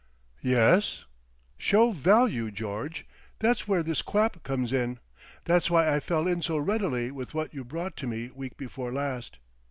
[0.41, 1.05] "Yes?"
[1.59, 3.05] "Show value, George.
[3.37, 4.97] That's where this quap comes in;
[5.45, 8.91] that's why I fell in so readily with what you brought to me week before
[8.91, 9.37] last.